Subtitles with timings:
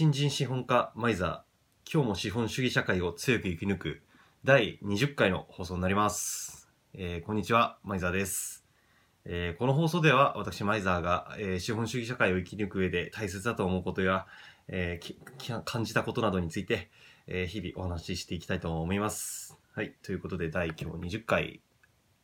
[0.00, 4.02] 新人資本家マイザー今日も資本主義社会を強く生き抜く
[4.44, 8.64] 第20回の放送になります、えーこんにちはマイザーです、
[9.24, 14.26] えーこの放送では私マイザーが、えー資本主義社会を生き抜く上で大切だと思うことや、
[14.68, 16.90] えーき感じたことなどについて、
[17.26, 19.58] えー日々お話ししていきたいと思います。
[19.74, 21.60] はいということで第今日20回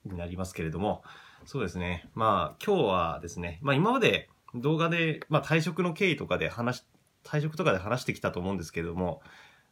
[0.05, 1.03] になりますけれども
[1.45, 2.09] そうですね。
[2.15, 6.85] まあ今日はですねまあ今まで動画で、まあ、退職の経緯とかで話し
[7.25, 9.23] 退職とかで話してきたと思うんですけれども、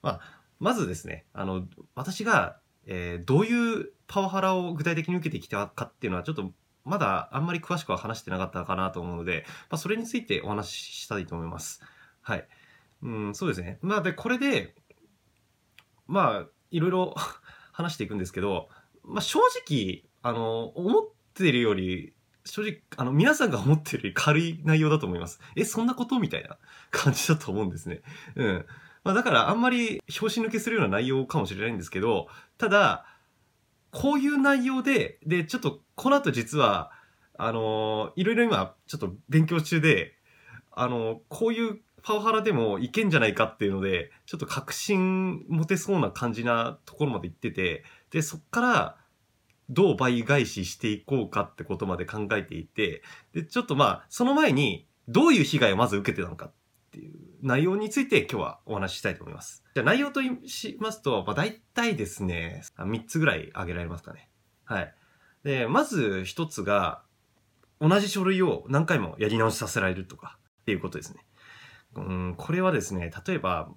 [0.03, 0.21] まあ、
[0.59, 6.53] まずですねあの私が、えーどういうパワハラを具体的に受けてきたかっていうのはちょっと
[6.85, 11.81] まだあんまり詳しくは話してなかったかなと思うので、まあ、それについてお話ししたいと思います。
[12.21, 12.47] はい。
[13.03, 13.79] うん、そうですね。
[13.83, 14.75] まあ、で、これで、
[16.07, 17.15] まあ、いろいろ
[17.73, 18.69] 話していくんですけど、
[19.05, 22.15] まあ、正直、あの、思ってるより、
[22.45, 25.41] 正直、あの、皆さんが思ってるより軽い内容だと思います。
[25.57, 26.19] え、そんなこと？
[26.19, 26.59] みたいな
[26.91, 28.03] 感じだと思うんですね。
[28.35, 28.67] うん。
[29.05, 33.07] まあ、だから、あんまり拍子抜けするような内容かもしれないんですけど、ただ、
[33.91, 36.93] こういう内容で、で、ちょっと、この後実は、
[37.39, 40.15] あのいろいろ今、ちょっと勉強中で、
[40.71, 48.97] あのこういうパワハラでもいけんじゃないかっていうので、ちょっと確信持てそうな感じなところまで行ってて、で、そっから、
[49.71, 56.53] どう倍返ししていこうかってことまで考えていて、で、ちょっとまあ、その前に、どういう被害をまず受けてたのかっ
[56.93, 59.65] ていう内容について今日はお話ししたいと思います。
[59.75, 64.29] じゃあ内容としますと、まあ大体ですね、3つぐらい挙げられますかね。
[64.65, 64.95] はい。
[65.43, 67.03] で、まず一つが、
[67.81, 71.27] 同じ書類を何回もやり直しさせられるとかっていうことですね。
[71.97, 73.71] うん、これはですね、例えば、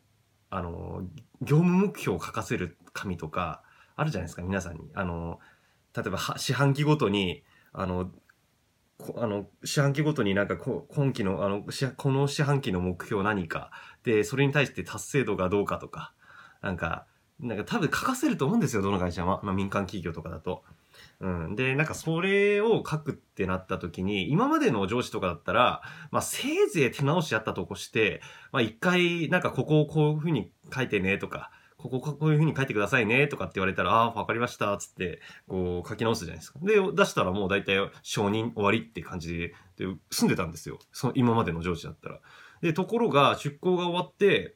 [0.51, 1.01] あの、
[1.41, 3.63] 業務目標を書かせる紙とか、
[3.95, 4.91] あるじゃないですか、皆さんに。
[4.93, 5.39] あの、
[5.95, 8.11] 例えば四半期ごとに、あの、
[9.17, 11.65] あの四半期ごとになんか今期のあの
[11.97, 13.71] この四半期の目標何か。
[14.03, 16.13] でそれに対して達成度がどうかとか。
[16.61, 17.05] なんか
[17.39, 20.63] なんか多分書かせると思うんですよどの会社も、まあ、民間企業とかだと。
[21.19, 28.21] うん、でなんかそれを書くってなった時に今までの上司とかだったら、まあ、せいぜい手直しやったとこして、
[28.53, 31.51] まあ、一回なんかここをこういうふうに書いてねとか
[31.89, 36.59] こここういうふうに書いてくださいねとかって言われたらああわかりましたっつってこう書き直すじゃないですか。
[36.61, 40.79] で出したらもう大体承認終わりって感じでで済んでたんですよ。
[40.91, 42.19] その今までの上司だったら。
[42.61, 44.55] でところが出向が終わって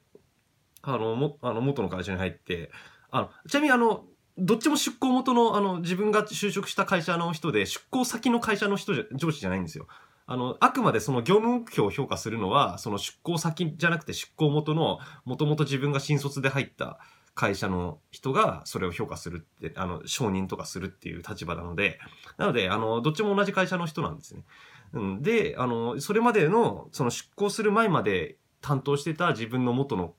[0.82, 2.72] あのもあの元の会社に入って
[3.12, 4.06] あのちなみにあの
[4.38, 9.88] どっちも出向元のあの自分が就職した会社の人で出向先の会社の人じゃ上司じゃないんですよ。
[10.32, 17.00] あのあくまでその業務目標を評価するのはその出向先じゃなくて出向元のもともと自分が新卒で入った
[17.40, 21.98] 会社の人がそれを評価するってあの承認とかするっていう立場なので
[22.36, 24.44] なのであのどっちも同じ会社の人なんですね。
[24.92, 30.16] うん、であのそれまでのその出向する前まで担当してた自分の元の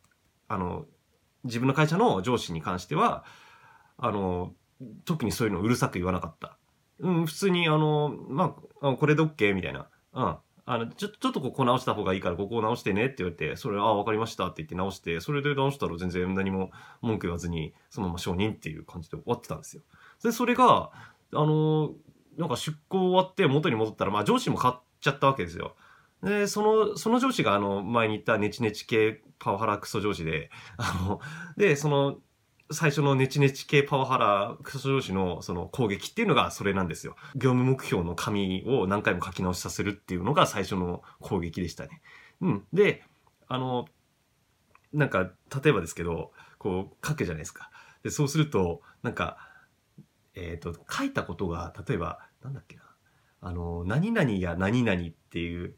[0.48, 0.86] あの
[1.44, 3.26] 自分の会社の上司に関しては
[3.98, 4.54] あの
[5.04, 6.56] 特にそういうのをうるさく言わなかった。
[7.00, 9.88] うん、普通にあのまああこれで OK みたいな。
[10.14, 10.36] うん
[10.72, 16.70] あのちょちょっとここ直した方がいいからここを直してねって言われてそれああ分かりましたって言って直してそれで直したら全然何も
[17.03, 19.82] 文句言わずにそのまま承認っていう感じで終わってたんですよ。
[20.22, 20.92] でそれが
[21.32, 21.91] あの
[22.38, 25.75] なんか出向終わって元に戻ったら、まあ、上司も変わっちゃったわけですよ。
[26.22, 31.20] でそのその上司があの前に言ったネチネチ系パワハラクソ上司であの
[31.56, 32.19] でその
[32.72, 37.16] 最初のネチネチ系パワハラクソ上司のその攻撃っていうのがそれなんですよ。
[37.34, 42.00] 業務目標の紙を何回も書き直しさせるっていうのが最初の攻撃でしたね。
[42.41, 42.64] うん。
[42.72, 43.03] で、
[43.48, 43.86] あの、
[44.92, 45.30] なんか、
[45.62, 47.70] 例えばですけど、こう書くじゃないですか。
[48.03, 49.38] で、そうすると、なんか、
[50.34, 52.82] えっ、と、書いたことが、例えば、なんだっけな。
[53.41, 55.75] あの、何々や何々っていう、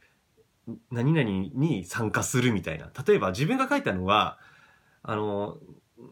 [0.91, 2.91] 何々に参加するみたいな。
[3.07, 4.39] 例えば自分が書いたのは、
[5.03, 5.59] あの、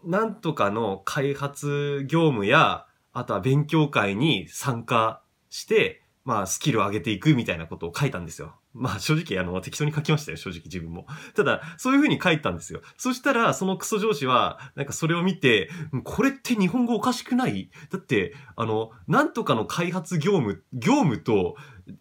[0.05, 8.55] なんとかの開発業務や、あとは勉強会に参加して、まあ、スキルを上げていくみたいなことを書いたんですよ。
[8.73, 11.07] まあ、正直、あの、適当に書きましたよ、正直自分も。
[11.35, 12.83] ただ、そういうふうに書いたんですよ。
[12.99, 15.71] そしたら、そのクソ上司は、なんかそれを見て、
[16.05, 17.71] これって日本語おかしくない？
[17.91, 21.57] だって、あの、なんとかの開発業務、業務と、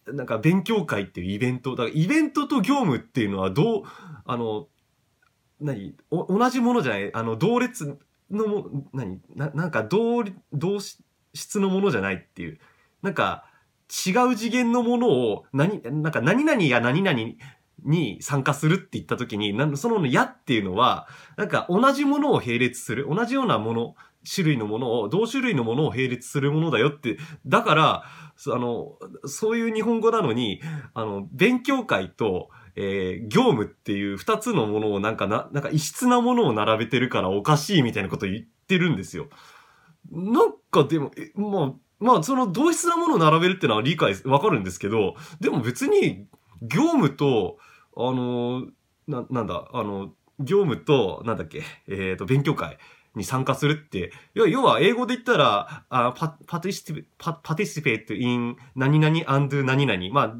[0.05, 3.83] なんか勉強会っていうイベント、だからイベントと業務っていうのはどう、
[4.25, 4.67] あの、
[5.61, 7.97] 何お同じものじゃないあの、同列
[8.31, 10.23] のも、何ななんか同、
[10.53, 10.79] 同
[11.33, 12.59] 質のものじゃないっていう。
[13.01, 13.45] なんか、
[14.07, 17.19] 違う次元のものを、何、なんか何々や何々
[17.83, 21.07] に参加するって言った時に、なんそのやっていうのは、
[21.37, 23.95] なんか同じものを並列する、同じようなもの、
[24.31, 30.61] 種類のものを、同種類のものを並列するものだよって、だから、あの、そういう日本語なのに、
[30.93, 39.27] あの、勉強会とえー、業務っていう二つのものをなんかな、なんか異質なものを並べてるからおかしいみたいなこと言ってるんですよ。
[40.11, 46.27] なんかでも、え、まあ、まあ、その同質なものを並べるっていうのは理解、わかるんですけど、でも別に、
[46.61, 47.57] 業務と、
[47.95, 48.67] あの、
[49.07, 52.77] な、なんだ、あの、業務と、なんだっけ、えっ、ー、と、勉強会
[53.15, 60.13] に参加するって、要は英語で言ったら、あパ、 partici、pa、participate in 何々 and 何々。
[60.13, 60.37] まあ、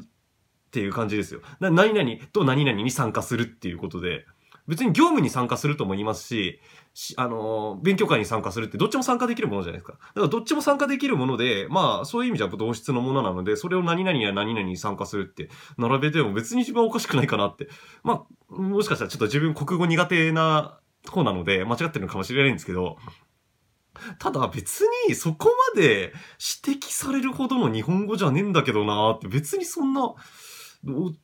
[0.70, 1.40] っていう感じですよ。
[1.58, 4.24] な、何々と何々に参加するっていうことで、
[4.68, 6.60] 別に業務に参加するとも言いますし、
[6.94, 9.94] しあのー、勉強会に参加するってどっちも参加できるものじゃないですか。
[9.94, 17.68] だからどっちも参加できるもので、まあそういう意味じゃ同質のものなので、それを何々や何々に参加するって並べても別に一番おかしくないかなって。
[18.04, 20.78] まあ、もしかしたらちょっと自分国語苦手な
[21.08, 22.96] 方なので間違ってるのかもしれないんですけど、
[24.18, 26.12] ただ別にそこまで
[26.64, 30.14] 指摘されるほどの日本語じゃねえんだけどなーって別にそんな、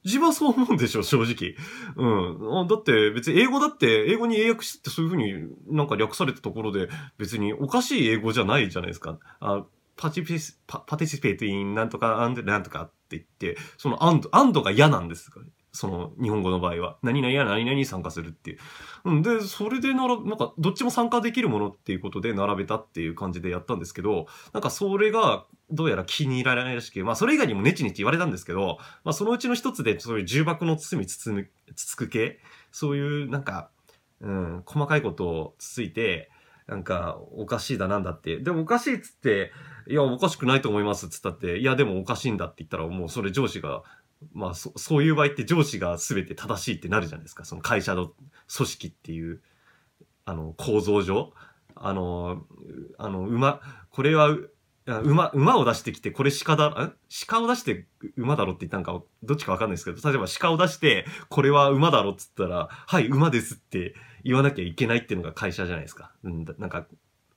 [0.05, 1.55] 自分はそう思うんでしょ、正直。
[1.97, 2.69] うん。
[2.69, 5.33] だって別に英語だって英語に英訳してってそういうふうに
[5.69, 9.19] なんか略されたところで別におかしい英語じゃないじゃないですか。
[9.41, 9.65] あ
[9.97, 15.31] partici、pa、participate in なんとか、 and、なんとかって言って、その and、and が嫌なんです
[15.77, 16.97] その日本語の場合は。
[17.03, 18.59] 何々や何々に参加するっていう。
[19.05, 19.23] うん。
[19.23, 32.39] で、それでなら、なんか、どっちも参加できるものっていうことで並べたっていう感じでやったんですけど、なんかそれが、どうやら気に入られないらしく、まあそれ以外にもネチネチ言われたんですけど、まあそのうちの一つでそういう重箱の包み包む、つつく系、
[32.71, 33.71] そういうなんか、
[34.21, 36.31] うん、細かいことをつついて、
[36.67, 38.39] なんか、おかしいだなんだって。
[38.39, 39.53] でもおかしいっつって、
[39.89, 43.85] いや、おかしくないと思いますっつったって、いや、でもおかしいんだって言ったら、もうそれ上司が、
[44.33, 47.45] まあそ、そういう場合って上司が全て正しいってなるじゃないですか。
[47.45, 48.13] その会社の
[48.55, 49.41] 組織っていう、
[50.25, 51.33] あの、構造上。
[51.75, 52.47] あの、
[52.99, 53.61] あの、馬、
[53.91, 54.37] これは、
[54.87, 56.95] 馬、馬を出してきて、これ鹿だ、ん
[57.27, 57.87] 鹿を出して
[58.17, 66.13] 馬だろって言ったんか、どっちかわかんないですけど、例えば鹿を出して、これは馬だろっつったら、はい、馬ですって言わなきゃいけないっていうのが会社じゃないですか。
[66.23, 66.87] うん、なんか、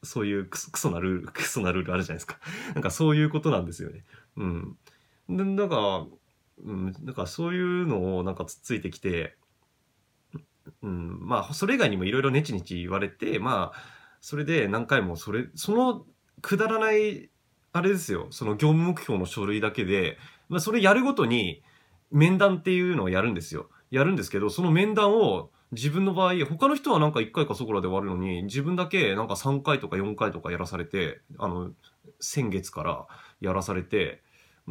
[0.03, 2.39] そういうクソクソなルール、 クソなルールあるじゃないですか。
[2.73, 4.05] なんかそういうことなんですよね。
[4.37, 4.77] うん。
[5.29, 6.05] で、だから、
[6.65, 9.35] うん、だかそういうのをなんかつっついてきて、
[10.83, 13.79] うん、まあ、それ以外にもいろいろネチネチ言われて、まあ、
[14.21, 16.05] それで何回もそれ、その
[16.41, 17.29] くだらない、
[17.71, 20.17] あれですよ、その業務目標の書類だけで、
[20.47, 21.63] まあ、それやるごとに
[22.11, 23.69] 面談っていうのをやるんですよ。
[23.91, 31.71] やるんですけど、その面談を自分の場合、他の人はなんか1回かそこらで終わるのに、自分だけなんか3回とか4回とかやらされて、あの、
[32.19, 33.07] 先月から
[33.39, 34.21] やらされて、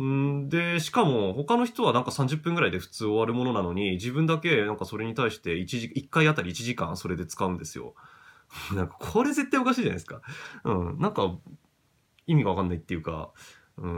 [0.03, 7.95] んで、しかも他の人はなんか30分ぐらいで普通終わるものなのに、自分だけなんかそれに対して1時、1回あたり1時間それで使うんですよ。
[8.75, 10.23] なんかこれ絶対おかしいじゃないですか。
[10.65, 10.99] うん。
[10.99, 11.37] なんか
[12.27, 13.33] 意味がわかんないっていうか、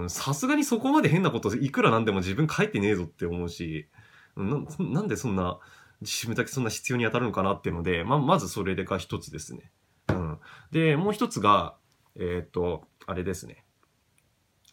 [0.09, 3.89] さすがにそこまで変なこといくらなんでも自分書いてねえぞって思うし、
[4.37, 5.59] ななんでそんな、
[6.01, 9.71] 自分だけそんな必要に当たるのかなっていうので、ま、まずそれが一つですね。
[10.09, 10.39] うん。
[10.71, 11.77] で、もう一つが、
[12.17, 13.65] えっ、と、あれですね。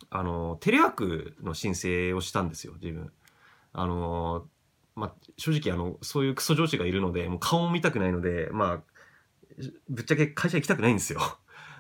[0.10, 3.12] あの、テレワークの申請をしたんですよ、自分。
[3.74, 4.48] あの、
[4.96, 8.84] まあ、正直あの、そういうクソ上司がいるので、もう顔も見たくないので、まあ、
[9.90, 11.20] ぶっちゃけ会社行きたくないんですよ。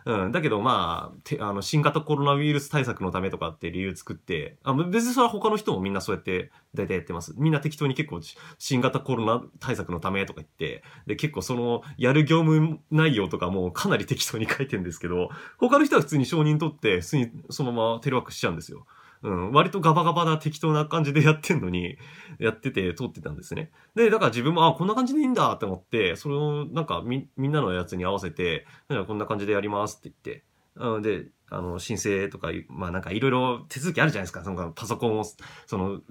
[0.07, 0.31] うん。
[0.31, 7.33] だけどまあ、てあの、新型コロナウイルス対策のためとかって理由作って、あ別にそれは他の人もみんなそうやって大体やってます。
[7.35, 8.21] みんな適当に結構
[8.57, 18.85] 新型コロナ対策のためとか言って、で、結構その、やる業務内容とかもかなり適当に書いてるんですけど、他の人は普通に承認取って、普通にそのままテレワークしちゃうんですよ。
[19.23, 21.97] うん、割とガバガバな適当な感じでやってんのに、
[22.39, 23.71] やってて通ってたんですね。
[23.95, 28.65] で、だから自分も、あ、こんな感じでいいんだって思って、それをなんかみ、みんなのやつに合わせて、
[29.07, 30.43] こんな感じでやりますって言って、
[30.79, 34.43] うん、で、あの、申請とか、まあなんかいろいろ手続きあるじゃないですか。
[34.43, 35.23] そのパソコンを、
[35.65, 36.01] その、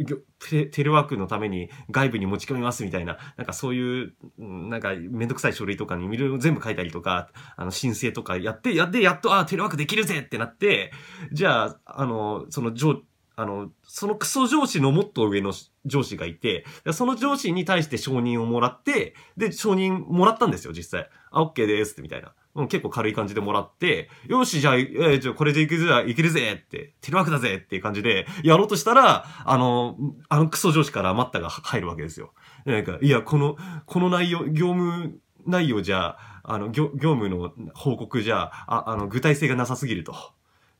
[0.40, 10.92] テレワークのために外部に持ち込みますみたいな、なんかそういう、なんかめんどくさい書類とかにいろいろ全部書いたりとか、あの、申請とかやって、やって、やっと、あ、テレワークできるぜってなって、
[11.32, 13.02] じゃあ、あの、その上、
[13.38, 15.52] あの、そのクソ上司のもっと上の
[15.84, 21.10] 上司がいて、その上司に対して承認をもらって、で、承認もらったんですよ、実際。
[21.30, 22.32] あ、OK ですってみたいな。
[22.56, 29.96] うん、結構軽い感じでもらって、よし、じゃあ、えー、じゃあこれでいくぜ、いけるぜって、テレワークだぜっていう感じで、やろうとしたら、あの、
[30.28, 32.32] あのクソ上司からマッタが入るわけですよ。
[32.64, 40.14] なんか、いや、この、この内容、業務内容じゃ、あの、業業務の報告じゃ、ああの、具体性がなさすぎると。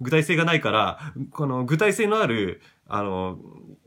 [0.00, 0.99] 具体性がないから、
[1.30, 3.38] この具体性のある、あの、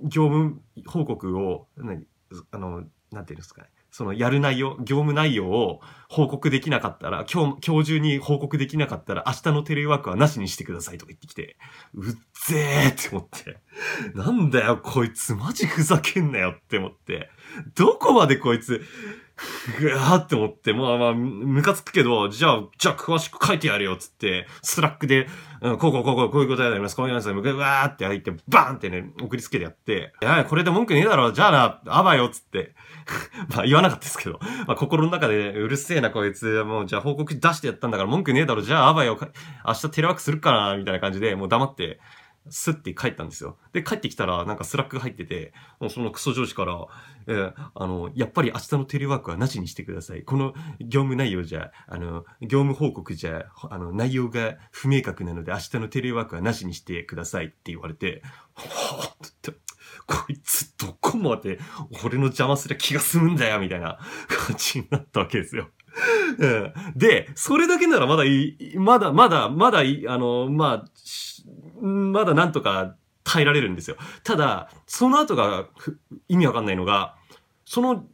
[0.01, 2.05] 業務報告を、何、
[2.51, 3.69] あの、なんていうんですかね。
[3.91, 11.57] そのやる内容、業務内容を報告できなかったら、今日、今日中に報告できなかったら、明日のテレワークはなしにしてくださいとか言ってきて、
[11.93, 13.57] うっぜーって思って、
[14.13, 17.29] なんだよ、こいつマジふざけんなよって思って、
[17.75, 18.81] どこまでこいつ、
[19.79, 25.27] ぐわーって思って、まあまあ、ムカつくけど、じゃあ、じゃあ詳しく書いてやるよ、つって、 Slack で、
[25.61, 32.75] うん、こうこうこうこう、こういうことやります、こういうやつで、うわーって入って、バーンってね、送りつけてやって、いや、これで文句ねえだろ、じゃあな、あばよ、つって。
[33.55, 39.17] まあ言わなかったですけど、まあ心の中で、うるせえな、こいつ、もう、じゃあ報告出してやったんだから文句ねえだろ、じゃああばよ、
[39.65, 41.99] 明日テレワークするかな、みたいな感じで、もう黙って、
[42.49, 43.57] スッて帰ったんですよ。
[43.73, 46.87] で、帰ってきたら、なんか Slack が入ってて、もうそのクソ上司から、
[47.27, 50.23] えー、あの、やっぱり明日のテレワークはなしにしてください。
[50.23, 58.23] この業務内容じゃ、あの、業務報告じゃ、あの、内容が不明確なので明日のテレワークはなしにしてくださいって言われて、
[58.55, 59.51] はぁって、
[60.05, 61.59] こいつどこまで
[62.03, 65.69] 俺の邪魔すりゃ気が済むんだよみたいな感じになったわけですよ。
[66.37, 70.89] うん、で、それだけならまだいい、まだ、まだ、まだいい、あの、まあ、
[71.81, 73.97] まだなんとか耐えられるんですよ。
[74.23, 75.67] ただ、その後が
[76.27, 77.15] 意味わかんないのが、
[77.65, 78.05] その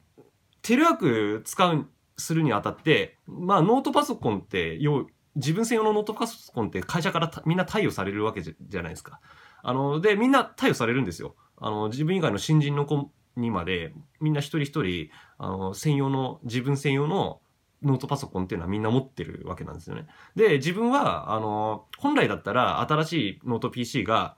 [0.62, 9.19] テレワーク使う、するにあたって、まあノートパソコンって、要、自分専用のノートパソコンって会社からみんな貸与されるわけじゃないですか。
[9.63, 11.36] あの、で、みんな貸与されるんですよ。
[11.57, 17.41] あの、自分以外の新人の子にまで、みんな一人一人、あの、専用の、自分専用の
[17.84, 20.08] ノートパソコンっていうのはみんな持ってるわけなんですよね。
[20.36, 24.38] で、自分は、あの、本来だったら新しいノート PC が、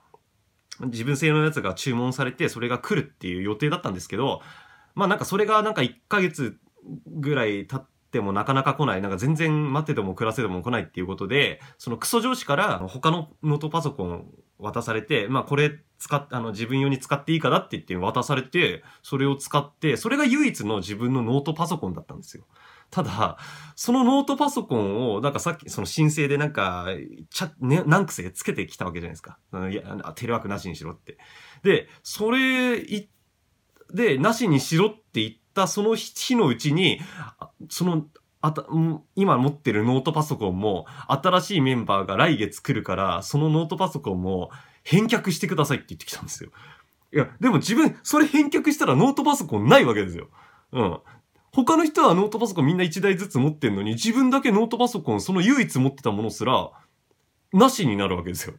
[0.80, 4.42] 自分製のやつが注文されて、それが来るっていう予定だったんですけど、
[4.94, 6.58] まあなんかそれがなんか1ヶ月
[7.06, 14.26] ぐらい経ってもなかなか来ない、なんか全然待ってても暮らせても来ないっていうことで、そのクソ上司から他のノートパソコン
[14.58, 22.44] 渡されて、まあこれ使っ、あの自分用に使っていいかなって言って渡されて、それを使って、それが唯一の自分のノートパソコンだったんですよ。
[22.90, 23.38] ただ、
[23.76, 26.86] そのノートパソコンを、なんかさっきその申請でなんか、
[27.30, 29.38] ちゃ、ね、何癖つけてきたわけじゃないですか。
[29.70, 31.18] いや、テレワークなしにしろって。
[31.62, 33.10] で、それ、い、
[33.92, 37.00] で、なしにしろって言ったその日のうちに、
[37.68, 38.06] その、
[38.40, 38.64] あた、
[39.16, 44.50] 今持ってるノートパソコンも、新しいメンバーが来月来るから、そのノートパソコンも
[44.82, 46.50] 返却してくださいって言ってきたんですよ。
[47.12, 50.28] いや、でも自分、それ返却したらノートパソコンないわけですよ。
[50.72, 50.98] うん。
[51.64, 56.70] 他の人はノートパソコンみんな1台ずつ持ってんのに、自分だけノートパソコン、その唯一持ってたものすら、
[57.52, 58.54] なしになるわけですよ。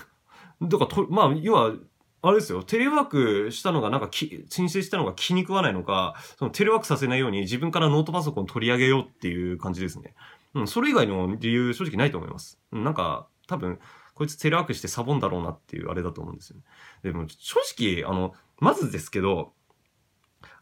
[0.62, 1.74] だからと、まあ、要は、
[2.22, 10.14] あれですよ、テレワークしたのがなんかき、申請したのが気に食わないのか、そのテレワークさせないように自分からノートパソコン取り上げようっていう感じですね。
[10.54, 12.58] うん、それ以外の理由正直ないと思います。
[12.72, 13.78] なんか、多分、
[14.14, 16.62] こいつテレワークしてサボんだろうなっていうあれだと思うんですよね。
[17.02, 19.52] でも、正直、あの、まずですけど、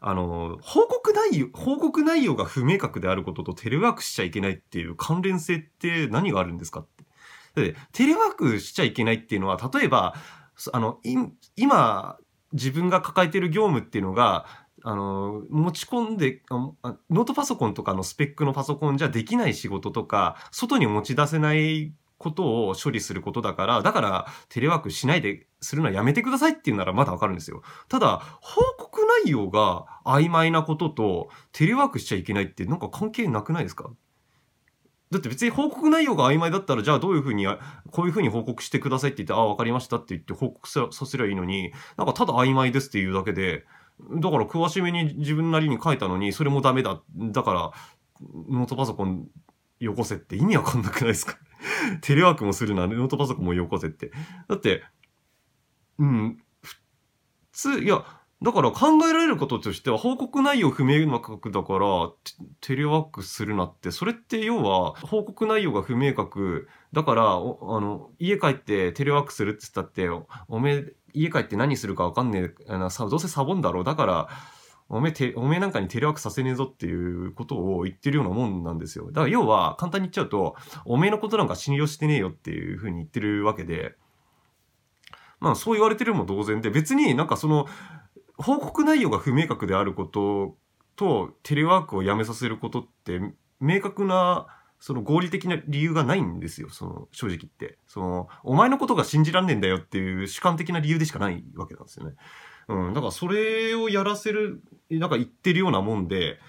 [0.01, 6.87] あの、報告内容、報告内容が不明確であることとテレワークしちゃいけないっていう関連性って何があるんですかっ
[7.55, 7.75] て。
[7.91, 10.15] テレワークしちゃいけないっていうのは、例えば、
[10.71, 10.99] あの、
[11.55, 12.17] 今、
[12.53, 14.45] 自分が抱えてる業務っていうのが、
[14.83, 27.63] あの、持ち込んでノートパソコンとかのスペックのパソコンじゃできない仕事とか、外に持ち出せないことを処理することだから、だからテレワークしないでするのはやめてくださいっていうならまだわかるんですよ。
[27.87, 33.89] ただ、報告内容が曖昧なこととテレワークしちゃいけないってなんか関係なくないですか？
[35.11, 37.47] だって別に報告内容が曖昧だったら、じゃあどういうふうに、
[37.89, 43.65] こういうふうに報告してくださいって言って、ああ、わかりましたって言って報告させりゃいいのに、なんかただ曖昧ですっていうだけで、
[44.21, 47.01] だから詳しめに自分なりに書いたのに、それもダメだ。
[47.15, 47.71] だから、
[48.49, 49.27] ノートパソコン
[49.79, 51.39] よこせって意味わかんなくないですか？
[52.01, 54.11] テレワークもするな、ノートパソコンもよこせって。
[54.47, 54.83] だって、
[55.97, 56.75] うん、普
[57.51, 58.05] 通、いや、
[58.41, 62.09] だから考えられることとしては報告内容不明確だから
[62.61, 70.07] テレワークするなってそれって要は報告内容が不明確だからあの家帰ってテレワークするって言ったって
[70.47, 74.29] おめえ家帰って何するか分かんねえどうせサボんだろうだから
[74.89, 79.05] おめえ、おめえなんかにテレワークさせねえぞっていうことを言ってるようなもんなんですよ。
[79.11, 83.95] だから要は、簡単に言っちゃうと、おめえのことなんか信用してねえよっていうふうに言ってるわけで、
[85.39, 87.67] まあそう言われてるも同然で、別になんかその、
[88.37, 90.57] 報告内容が不明確であること
[90.95, 93.21] と、テレワークをやめさせることって、
[93.59, 94.47] 明確な、
[94.79, 97.77] その合理的な理由がないんですよ、その、正直言って。
[97.85, 102.15] その、お前のことが信じらんねえんだよっていう主観的な理由でしかないわけなんですよね。
[102.69, 104.61] うん、だからそれをやらせる、
[104.91, 106.39] なんか言ってるようなもんで、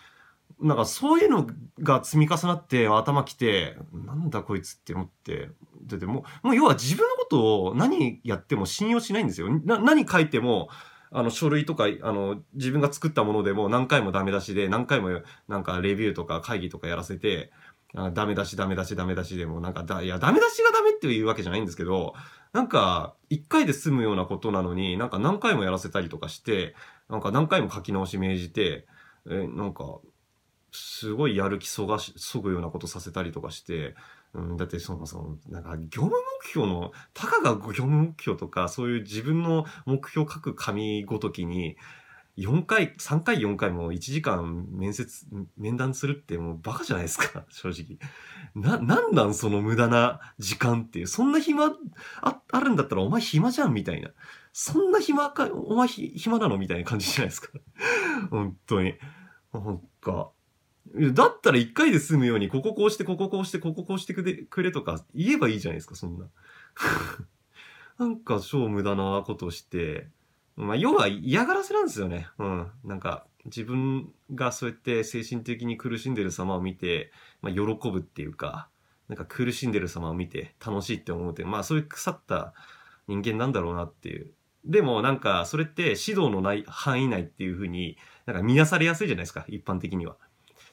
[0.60, 1.46] なんかそういうの
[1.80, 5.48] が積み重なって頭きて、なんだこいつって思って、
[5.86, 9.48] だってもう、もう要は自分のことを何やっても信用しないんですよ。
[9.64, 10.68] な何書いても、
[11.10, 17.50] あの書類とか、あの自分が作ったものでも何回もダメ出しで、何回もなんかレビューとか会議とかやらせて、
[17.94, 22.14] あダメ出しダメ出しダメ出しでもなんかだ、いやダメ出しがダメっていうわけじゃないんですけど、
[22.52, 26.74] なんか、一回で済むようなことなのに、なんか何回もやらせたりとかして、
[27.08, 28.86] なんか何回も書き直し命じて、
[29.28, 30.00] えなんか、
[30.72, 33.94] すごいやる気そがし、そぐようなことさせたりとかして、
[34.34, 41.76] うん、だってそもそも、なんか業務目標の、たかが業務目標とか、そういう自分の目標書く紙ごときに、
[42.36, 47.98] 4回、3回4回も1時間面接、面談するってもうバカじゃないですか、 正直。
[48.54, 51.06] な、なんなんその無駄な時間っていう。
[51.06, 51.72] そんな暇
[52.22, 54.10] あ、あるんだったらお前暇じゃんみたいな。
[54.52, 57.48] そんな暇か、お前暇なのみたいな感じじゃないですか。
[58.30, 58.94] 本当に。
[59.52, 60.30] なんか、
[61.12, 66.26] だったら1回で済むように、こここうして、こここうして、こここうしてくれくれとか言えばいいじゃないですか、そんな。
[67.98, 70.08] なんか超無駄なことして、
[70.60, 72.28] まあ、要は嫌がらせなんですよね。
[72.38, 72.70] うん。
[72.84, 78.68] なんか、自分がそうやって精神的に苦しんでる様を見て、まあ、喜ぶっていうか、
[79.10, 82.54] なんか苦しんでる様を見て楽しいって思うって、まあそういう腐った
[83.08, 84.30] 人間なんだろうなっていう。
[84.64, 90.16] でもなんかそれって指導のない範囲内っていうふうになんか見なされやすいじゃないですか、一般的には。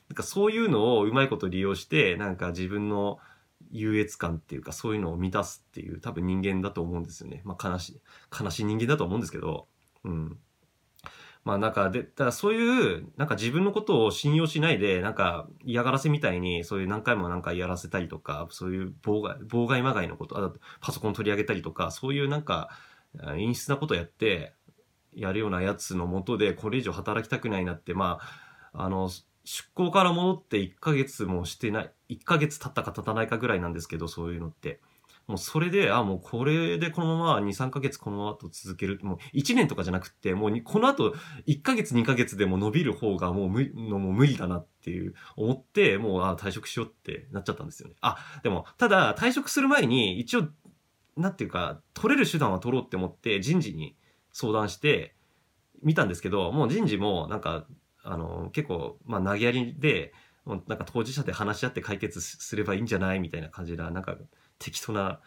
[0.07, 3.17] なんかそういうのをうまいこと利用して、なんか自分の
[3.71, 7.41] 優越感っていうかそういうのを満たすっていう多分人間だと思うんですよね。
[7.43, 8.01] まあ悲しい、
[8.39, 9.67] 悲しい人間だと思うんですけど、
[10.03, 10.39] うん。
[11.43, 22.69] まあなんかで、ただそういう、なんか自分のことを信用しないで、なんか嫌がらせみたいに、そういう何回もなんかやらせたりとか、そういう妨害、妨害まがいのこと、あパソコン取り上げたりとか、そういうなんか、
[23.17, 24.53] 陰湿なことやって、
[25.13, 28.19] やるようなやつのもとで、これ以上働きたくないなって、ま
[28.73, 34.81] あ、あの、出向から戻って1ヶ月もしてない、1ヶ月経ったか経たないかぐらいなんですけど、そういうのって。
[35.27, 38.97] もうそれで、あ、もうこれでこのまま2、3ヶ月この後続ける。
[39.03, 41.13] もう1年とかじゃなくて、もうこの後
[41.47, 47.95] 1ヶ月2ヶ月でも伸びる方がもう無のもう無理だなっていう思って、もうあ退職しようってなっちゃったんですよね。
[47.99, 50.47] あ、でも、ただ退職する前に一応、
[51.17, 53.97] なんていうか、取れる手段は取ろうって思って人事に
[54.31, 55.13] 相談して
[55.83, 57.65] 見たんですけど、もう人事もなんか、
[58.01, 60.13] あの、結構、まあ投げやりで、
[60.45, 64.15] もうなんか当事者で話し合って解決すればいいんじゃないみたいな感じで、なんか
[64.59, 65.19] 適当な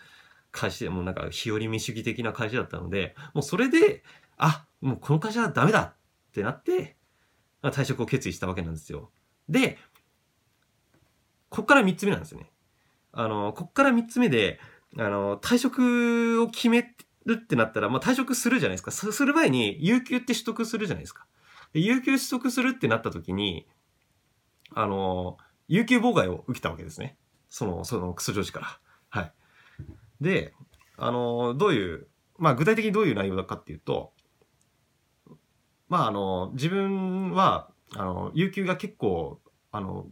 [0.52, 4.02] 会社で、もうなんか日和見主義的な会社だったので、もうそれで、
[4.36, 5.94] あ、もうこの会社はダメだっ
[6.32, 6.96] てなって、
[7.62, 9.10] 退職を決意したわけなんですよ。
[9.48, 9.78] で、
[11.50, 12.50] こっから3つ目なんですよね。
[13.12, 14.60] あの、こっから3つ目で、
[14.96, 16.94] あの、退職を決め
[17.26, 18.90] るってなったら、まあ退職するじゃないですか。
[18.90, 21.26] する前に、有給って取得するじゃないですか。
[21.72, 23.66] で有給取得するってなった時に、
[24.74, 25.36] あの、
[25.68, 27.16] 有給妨害を受けたわけですね。
[27.48, 28.80] その、そのクソ上司から。
[29.10, 29.32] はい。
[30.20, 30.54] で、
[30.96, 32.06] あの、どういう、
[32.38, 34.12] まあ具体的にどういう内容だかっていうと、
[35.88, 39.40] まああの、自分は、あの、有給が結構、
[39.72, 40.06] あの、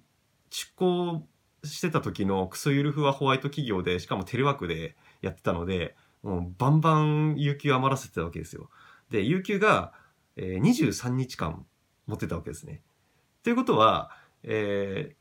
[0.50, 1.26] 出向
[1.64, 8.70] してた時のクソゆるふわホワイト企業で、しかもテレワークでやってたので、もうバンバン有給余らせてたわけですよ。
[9.10, 9.92] で、有給が、
[10.36, 11.64] えー、23日間
[12.06, 12.82] 持ってたわけですね。
[13.42, 14.10] ということは、
[14.42, 15.14] え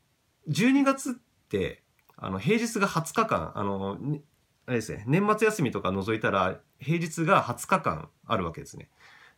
[0.48, 1.14] ー、12月っ
[1.48, 1.82] て、
[2.20, 3.98] あの、平日が20日間、あの、
[4.66, 8.88] あれですね、年末休みとか除いたら、平日が20日間あるわけですね。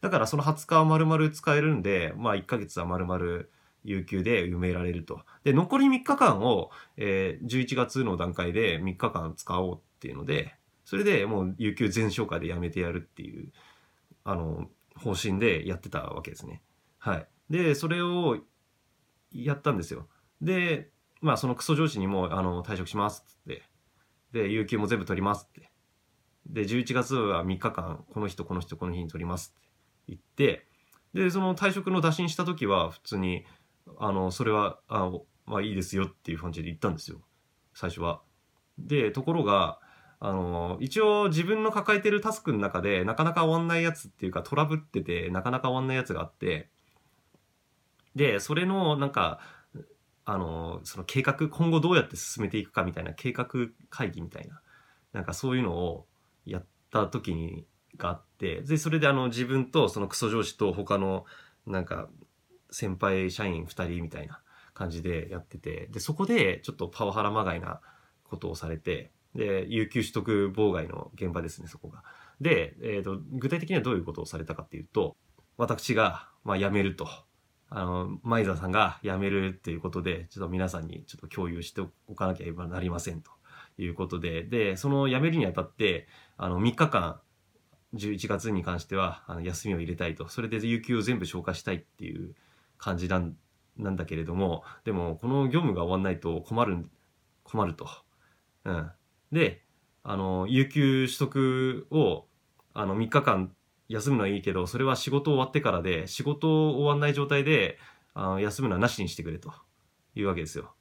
[0.01, 3.45] だからその20日は丸々使えるんで、まあ1ヶ月は丸々
[3.85, 5.21] 有給で埋められると。
[5.45, 13.53] で、残り3日間を、えー、11月の段階で3日間使おうっていうので、それでもう有給全消化でやめてやるっていう、
[14.25, 16.62] あの、方針でやってたわけですね。
[16.99, 17.27] はい。
[17.51, 18.38] で、それを
[19.33, 20.09] やったんですよ。
[20.40, 23.62] で、まあそのクソ上司にも、あの、退職しますって。
[24.33, 25.70] で、有給も全部取りますって。
[26.46, 29.68] で、11月は3日間、この人、この人、この日に取りますって
[30.09, 30.66] 言って、
[31.14, 33.44] で、その退職の打診した時は、普通に、
[33.98, 35.11] あの、それは、あ
[35.46, 37.20] まあいいですよっていう感じで言ったんですよ。
[37.74, 38.22] 最初は。
[38.78, 39.80] で、ところが、
[40.20, 46.70] あの、一応自分の抱えてるタスクの中で、なかなか終わんないやつっていうか、トラブってて、なかなか終わんないやつがあって、
[48.14, 49.40] で、それの、なんか、
[50.33, 53.47] あの、その計画、今後どうやって進めていくかみたいな計画
[53.88, 54.61] 会議みたいな、
[55.12, 56.07] なんかそういうのを
[56.47, 57.66] やった時に、
[57.97, 61.25] があって、で、それであの自分とそのクソ上司と他の
[61.66, 62.09] なんか
[62.71, 64.40] 先輩社員2人みたいな
[64.73, 67.81] 感じでやってて、で、そこでちょっとパワハラまがいな
[68.23, 72.05] ことをされて、で、有給取得妨害の現場ですね、そこが。
[72.40, 75.16] で、えっ、ー、と、具体的にはどういうことをされたかっていうと、
[75.57, 77.09] 私が、まあ、辞めると。
[77.70, 83.30] あの、マイザーさんが辞めるっていうことで、ちょっと皆さんにちょっと共有しておかなきゃなりませんと
[83.78, 87.20] いうことで、で、その辞めるにあたって、あの、3日間、
[87.94, 90.28] 11月に関しては、あの、休みを入れたいと。
[90.28, 92.35] それで有給を全部消化したいっていう
[92.76, 93.37] 感じなん
[93.76, 96.88] なんだけれども、でも、この業務が終わんないと困る、
[97.44, 97.88] 困ると。
[98.64, 98.90] うん。
[99.33, 99.62] で、
[100.02, 102.26] あの、有給取得を、
[102.74, 103.52] あの、3日間
[103.90, 107.79] 休むのはいいけど、それは仕事終わってからで、仕事終わんない状態で、
[108.14, 109.53] あの休むのはなしにしてくれと
[110.14, 110.74] いうわけですよ。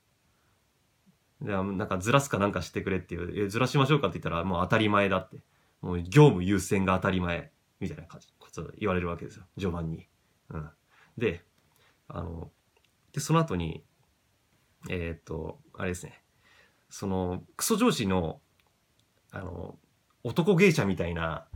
[1.41, 5.41] で、なんかずらすかなんかしてくれっていう、えずらしましょうかって言ったらもう当たり前だって。
[5.82, 9.45] もう業務優先が当たり前みたいな感じ、こと言われるわけですよ。
[9.58, 10.08] 序盤に。
[10.50, 10.69] うん。
[11.17, 11.45] で、
[12.08, 12.52] あの、
[13.13, 13.84] で、その後に、
[14.89, 16.22] えっ、と、あれですね。
[16.89, 18.41] その、クソ上司の、
[19.32, 19.78] あの、
[20.24, 21.48] 男芸者みたいな、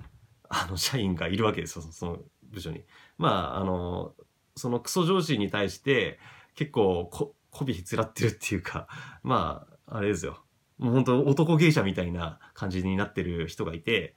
[0.49, 2.83] あの、社員がいるわけですよ、 その部署に。
[3.17, 4.13] まあ、あの、
[4.55, 6.19] そのクソ上司に対して、
[6.55, 8.87] 結構こ、こびひつらってるっていうか、
[9.23, 10.43] まあ、あれですよ。
[10.77, 14.15] もう本当男芸者みたいな感じになってる人がいて、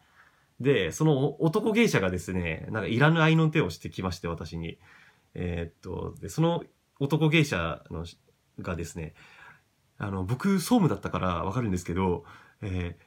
[0.61, 4.79] で、その男芸者がですね、なんかいらぬ愛の手をしてきまして、私に。
[5.35, 6.65] えー、っと、で、その
[6.99, 8.07] 男芸者の
[8.61, 9.15] がですね、
[9.99, 12.25] あの、僕、総務だったからわかるんですけど、
[12.63, 13.05] えー、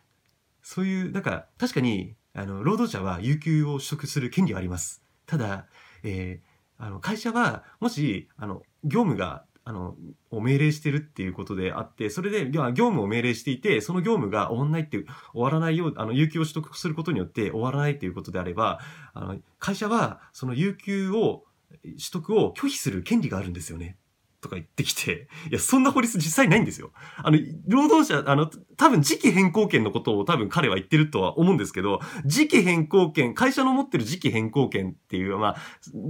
[0.62, 5.04] そういう、なんか、確かに、あの、労働者は有給を取得する権利はあります。
[5.26, 5.68] ただ、
[6.04, 9.96] えー、あの、会社は、もし、あの、業務があの、
[10.32, 18.80] を命令してるっていうことであって、それで、業務を命令していて、その業務が終わらないって、終わらないよう、あの、有給を取得することによって終わらないっていうことであれば、
[19.14, 21.44] あの、会社は、その有給を、
[21.84, 23.96] 取得を拒否する権利があるんですよね。
[24.42, 26.92] とか言ってきて、いや、そんな法律実際ないんですよ。
[27.18, 35.56] あの、労働者、あの、多分時期変更権のことを多分彼は言ってるとは思うんですけど、時期変更権、会社の持ってる時期変更権っていう、まあ、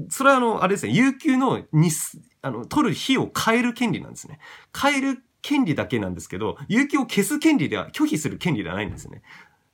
[0.10, 4.40] それはあの、あれですね、有給の日、あの、取る日を変える権利なんですね。
[4.80, 9.22] 変える権利だけなんですけど、有給を消す権利では、拒否する権利ではないんですね。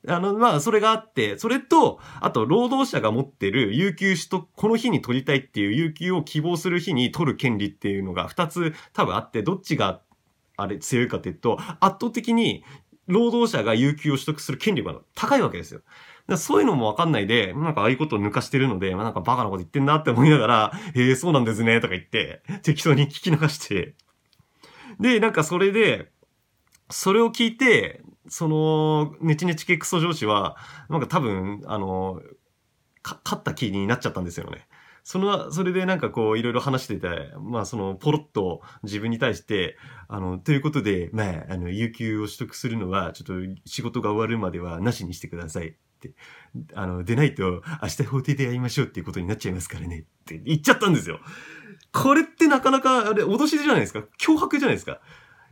[0.08, 10.00] あの、まあ、それがあって、それと、あと、労働者が持ってる有給取得、この日に取りたいっていう有給を希望する日に取る権利っていうのが2つ多分あって、どっちが、
[10.56, 12.64] あれ、強いかっていうと、圧倒的に
[13.06, 15.80] 労働者が有給を取得する権利が高いわけですよ。
[16.36, 23.94] そういうのもわかんないで、なんかああいうことを抜かしてるので、まあ、なんかバカなこと言ってんなって思いながら、へえ、そうなんですね、とか言って、適当に聞き流して、
[24.98, 26.10] で、なんかそれで、
[26.90, 30.56] それを聞いて、その、ネチネチ系クソ上司は、
[30.88, 32.20] なんか多分、あの、
[33.02, 34.66] 勝った気になっちゃったんですよね。
[35.04, 37.08] その、それでなんかこう、いろいろ話してて、
[37.40, 39.76] まあその、ポロッと自分に対して、
[40.08, 46.14] あの、ということで、まあ、あの、有給を取得するのは、ちょっと仕事が終わるまではなしにしてくださいって、
[46.74, 51.20] あの、でないと、明日法廷でやりましょうっていうことになっちゃいますからねって言っちゃったんですよ。
[51.92, 54.02] これってなかなか、あれ、脅しじゃないですか？
[54.20, 55.00] 脅迫じゃないですか？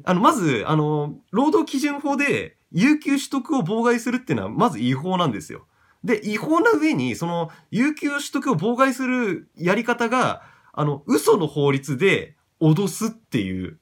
[0.03, 5.67] あの、まず、あの、労働基準法で、有給取得を妨害するっていうのは、まず違法なんですよ。
[6.03, 13.79] で、違法な上に、その、有給取得を妨害するやり方が、あの、嘘の法律で脅すっていう。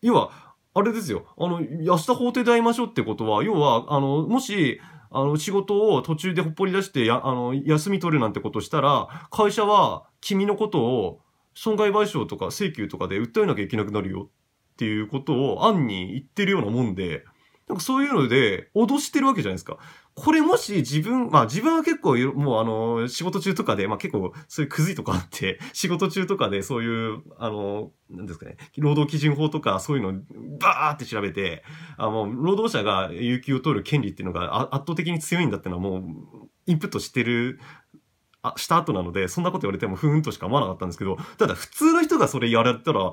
[0.00, 0.30] 要は、
[0.72, 1.26] あれですよ。
[1.38, 11.20] あの、明日法廷で会いましょうってことは、要は、あの、もし、あの、仕事を途中でほっぽり出して、や、あの、休み取るなんてことしたら、会社は君のことを
[11.54, 17.24] 損害賠償とか請求とかで訴えなきゃいけなくなるよっていうことを案に言ってるようなもんで、
[17.68, 19.78] なんかそういうので脅してるわけじゃないですか。
[20.14, 30.20] これもし自分、まあ自分は結構もうあの、仕事中とかで、まあ結構そういうくずいとかあって、 仕事中とかでそういう、あの、なんですかね、労働基準法とかそういうの
[30.60, 31.64] バーって調べて、
[31.96, 37.58] あの、労働者が有給を取る権利っていうのが圧倒的に強いんだっていうのはもう、インプットしてる
[38.44, 43.10] あ、した後なので、そんなこと言われてもふーんとしか思わなかったんですけど、ただ普通の人がそれやられたら、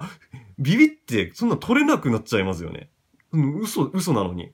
[0.60, 2.91] ビビって、そんな取れなくなっちゃいますよね。
[3.34, 4.52] うん、嘘、嘘なのに。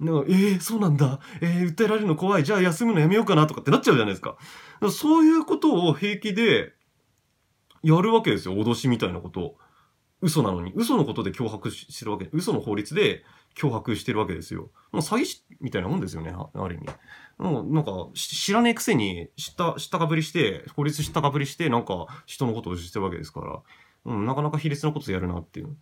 [0.00, 1.20] なんか、えー、そうなんだ。
[1.40, 2.44] えー、訴えられるの怖い。
[2.44, 4.36] じゃあ休むのやめようかなとかってなっちゃうじゃないですか。
[4.80, 6.72] かそういうことを平気で
[7.82, 8.54] やるわけですよ。
[8.54, 9.56] 脅しみたいなことを。
[10.20, 10.72] 嘘なのに。
[10.74, 12.28] 嘘のことで脅迫してるわけ。
[12.32, 13.24] 嘘の法律で
[13.56, 14.70] 脅迫してるわけですよ。
[14.90, 16.34] もう詐欺師みたいなもんですよね。
[16.34, 16.86] ある意味。
[17.38, 23.60] もうなんか知らねえくせに知った、知ったかぶりして、法律知ったかぶりして、なんか人のことをしてるわけですから、
[24.06, 25.76] うん、なかなか卑劣なことやるなっていう、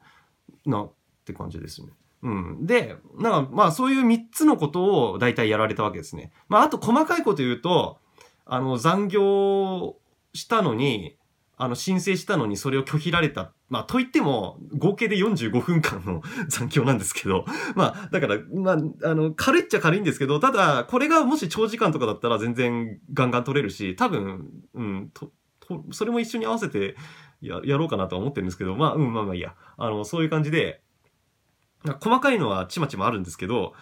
[0.67, 0.93] な、っ
[1.25, 1.89] て感じですね。
[2.23, 2.67] うん。
[2.67, 6.33] で、なんかまあそういう3つのことを大体やられたわけですね。
[6.49, 7.99] まああと細かいこと言うと、
[8.45, 9.97] あの残業
[10.33, 11.17] したのに、
[11.59, 13.53] あの申請したのにそれを拒否られた。
[13.69, 18.77] まあと言っても合計で45分間の 残業なんですけど、まあだから、まあ
[19.11, 26.97] あの軽いっちゃ軽いんですけど、ただこれがもし長時間とかだったら全然ガンガン取れるし、多分、うん、と、とそれも一緒に合わせて
[27.41, 29.55] ややろうかなとは思ってるんですけど、まあうん、まあまあいいや。
[29.77, 30.81] あの、そういう感じで、
[32.01, 33.75] 細かいのはちまちまあるんですけど、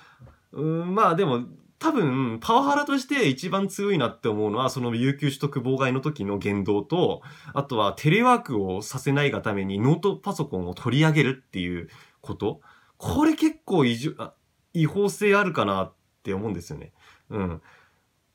[0.52, 1.44] うん、まあでも、
[1.78, 7.22] 多分、パワハラとして一番強いなって思うのは、その有給取得妨害の時の言動と、
[7.54, 11.88] あとはテレワークをさせないがためにノートパソコンを取り上げるっていう
[12.20, 12.60] こと。
[12.98, 13.96] これ結構異
[14.74, 16.92] 違法性あるかなって思うんですよね。
[17.30, 17.62] うん。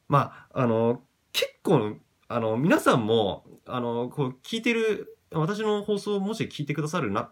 [0.07, 1.97] まあ、あの、結構、
[2.27, 7.31] あの、皆さんも、あの、こう、聞いてる、私の放送をもし聞いてくださるな、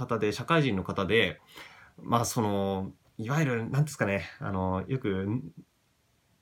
[0.00, 1.40] 方で、社会人の方で、
[2.02, 5.28] まあ、その、いわゆる、なんですかね、あの、よく、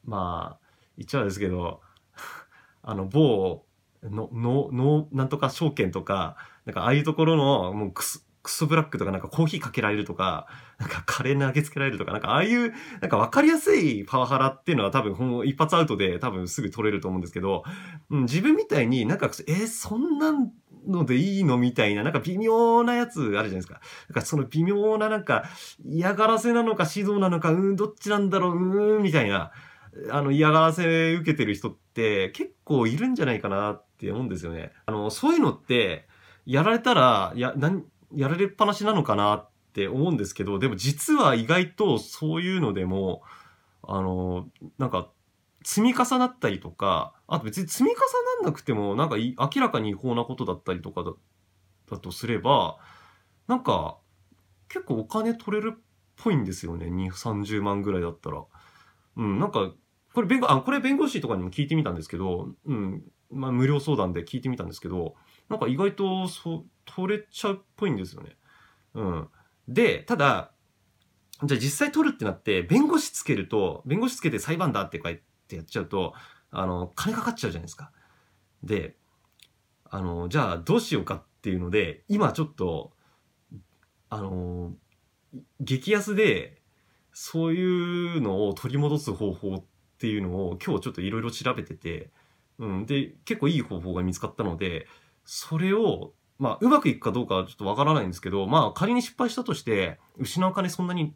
[0.04, 0.66] まあ、
[0.96, 1.80] 言っちゃうんですけど、
[2.82, 3.64] あの、某、
[4.02, 10.46] の、の、の、なんとか証券とか、なんかああいうところの、もうクソ、クソブラックとかなんかコーヒーかけられるとか、
[10.78, 17.64] なんかカレー投げつけられるとか、なんかああいう、なんかわかりやすいパワハラっていうのは多分ほん一発アウトで多分すぐ取れると思うんですけど、
[18.10, 20.52] うん、自分みたいになんか、え、そんなん
[20.88, 23.80] のでいいのみたいな、なんか微妙なやつあるじゃないですか。
[24.08, 25.44] なんかその微妙ななんか
[25.84, 29.52] 嫌がらせなのか指導なのか、うん、どっちなんだろう、うん、みたいな。
[30.10, 34.72] あの、嫌がらせ受けてる人って結構いるんじゃないかなって思うんですよね。
[34.86, 36.06] あの、そういうのって、
[36.46, 43.22] やられたら、や、なん、やられっぱなしなのかなって思うんですけど、でも実は意外とそういうのでも、
[43.82, 44.48] あの、
[44.78, 45.10] なんか、
[45.68, 47.96] 積み重なったりとか、あと別に積み重
[48.38, 51.12] なんなくても、なんか明らかに違法なことだったりとかだ
[51.90, 52.78] だとすれば、
[53.48, 53.98] なんか、
[54.70, 55.80] 結構お金取れるっ
[56.16, 56.86] ぽいんですよね。
[56.86, 58.44] 2、30万ぐらいだったら。
[59.18, 59.74] うん、なんか、
[60.14, 65.16] これ弁護、あ、これ弁護士とかにも聞いてみたんですけど、うん、まあ無料相談で聞いてみたんですけど、
[65.50, 68.38] なんか意外とそう、取れちゃうっぽいんですよね。
[68.94, 69.28] うん。
[69.68, 70.52] で、ただ、
[71.44, 76.12] じゃあ実際取るってなって、弁護士つけると、弁護士つけて裁判だって書いってやっちゃうと、
[76.50, 77.90] あの、金かかっちゃうじゃないですか。
[78.62, 78.96] で、
[79.84, 82.92] あの、じゃあどうしようかっていうので、今ちょっと、
[84.10, 84.74] あの、
[85.60, 86.60] 激安で、
[87.12, 89.64] そういうのを取り戻す方法っ
[89.98, 92.10] ていうのを今日ちょっといろいろ調べてて、
[92.58, 92.86] うん。
[92.86, 94.86] で、結構いい方法が見つかったので、
[95.24, 101.14] それを、まあ、うまくいくかどうかはちょっとわからないんですけど、まあ、仮に失敗したとして、失う金そんなに、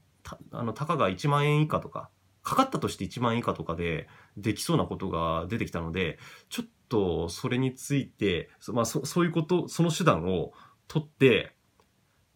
[0.51, 2.11] あの、たかが1万円以下とか、
[2.43, 6.19] かかったとして1万円以下とかでできそうなことが出てきたので、
[6.49, 10.53] ちょっとそれについて、まあ、そそういうこと、その手段を
[10.89, 11.55] 取って、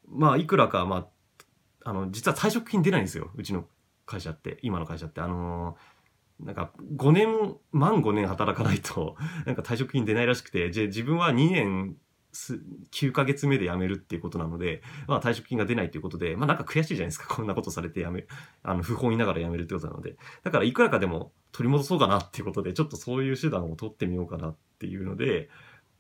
[0.09, 1.09] まあ、いくらか、ま
[1.85, 3.31] あ、あの、実は退職金出ないんですよ。
[3.35, 3.67] うちの
[4.05, 5.21] 会社って、今の会社って。
[5.21, 5.77] あの
[6.39, 11.97] なんか5年、満5年働かないと、なんか退職金出ないらしくて、じゃ自分は2年
[12.37, 12.61] す
[12.93, 17.29] 9ヶ月目で辞めるっていうことなので、まあ退職金が出ないということで、まあなんか悔しいじゃないですか。
[17.29, 18.27] こんなことされて辞め、
[18.63, 20.17] あの、不本意ながら辞めるってことなので。
[20.45, 25.49] だからいくらかでも取り戻そうかなっていうことで、ちょっとそういう手段を取ってみようかなっていうので、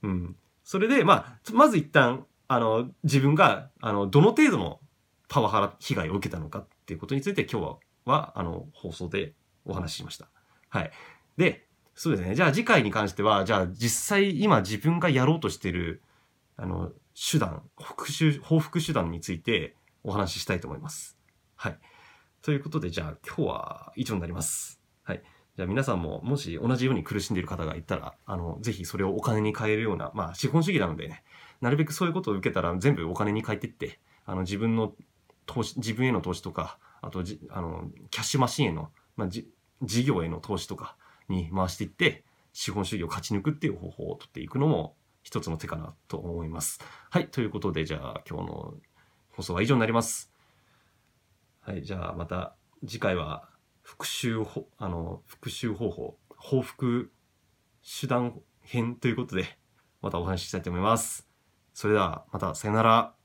[0.02, 0.36] うん。
[0.64, 4.80] それで、まあ、まず一旦、あの、自分が、あの、どの程度の
[5.28, 9.32] パワハラ被害を受けたのかっていうことについて今日は、はあの、放送で
[9.64, 10.28] お話ししました。
[10.68, 10.90] はい。
[11.36, 12.34] で、そうですね。
[12.34, 16.02] じゃあ次回に関しては、じゃあ実際今自分がやろうとしてる、
[16.56, 21.18] あの、手段、復讐、報復手段についてお話ししたいと思います。
[21.54, 21.78] はい。
[22.42, 24.80] ということで、じゃあ今日は以上になります。
[25.02, 25.22] はい。
[25.56, 31.24] じゃあ皆さんももし同じように苦しんでいる方がいたら、あの、ぜひそれをお金に変えるような、まあ資本主義なのでね、
[31.60, 34.94] なるべくそういうことを受けたら全部お金に変えてって、あの自分の
[35.46, 39.48] 投資、自分への投資とか、あとじ、あの、キャッシュマシンへの、まあ、じ
[39.82, 40.96] 事業への投資とか
[41.28, 46.78] に回していって、資本主義を勝ち抜くっていう方法を取っていくのも一つの手かなと思います。
[47.10, 47.26] はい。
[47.26, 48.74] ということで、じゃあ今日の
[49.32, 50.32] 放送は以上になります。
[51.62, 51.82] はい。
[51.82, 52.54] じゃあまた
[52.86, 53.48] 次回は
[53.82, 57.10] 復習ほ、あの、復習方法、報復
[57.82, 59.58] 手段編ということで、
[60.00, 61.28] またお話ししたいと思います。
[61.74, 63.15] それではまたさよなら。